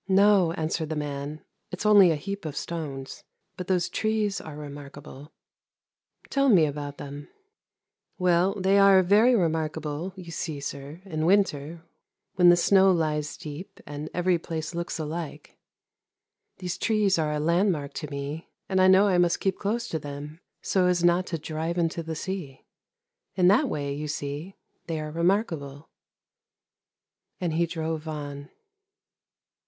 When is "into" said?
21.78-22.02